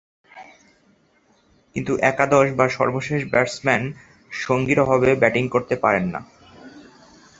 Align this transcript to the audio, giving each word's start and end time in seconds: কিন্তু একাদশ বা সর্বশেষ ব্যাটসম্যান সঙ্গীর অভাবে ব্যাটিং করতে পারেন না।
কিন্তু 1.75 1.93
একাদশ 2.03 2.47
বা 2.55 2.65
সর্বশেষ 2.69 3.21
ব্যাটসম্যান 3.31 3.83
সঙ্গীর 4.31 4.79
অভাবে 4.79 5.09
ব্যাটিং 5.15 5.43
করতে 5.49 5.75
পারেন 5.75 6.05
না। 6.13 6.21